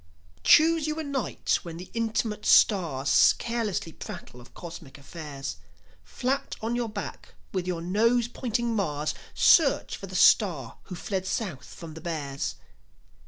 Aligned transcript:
Choose 0.43 0.87
you 0.87 0.97
a 0.99 1.03
night 1.03 1.59
when 1.61 1.77
the 1.77 1.91
intimate 1.93 2.43
stars 2.43 3.35
Carelessly 3.37 3.91
prattle 3.91 4.41
of 4.41 4.55
cosmic 4.55 4.97
affairs. 4.97 5.57
Flat 6.03 6.55
on 6.59 6.75
your 6.75 6.89
back, 6.89 7.35
with 7.53 7.67
your 7.67 7.83
nose 7.83 8.27
pointing 8.27 8.75
Mars, 8.75 9.13
Search 9.35 9.95
for 9.95 10.07
the 10.07 10.15
star 10.15 10.79
who 10.85 10.95
fled 10.95 11.27
South 11.27 11.71
from 11.71 11.93
the 11.93 12.01
Bears. 12.01 12.55